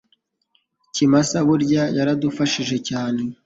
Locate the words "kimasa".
0.93-1.37